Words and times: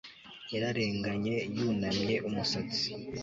Yararenganye 0.53 1.35
yunamye 1.55 2.15
umusatsi 2.27 2.89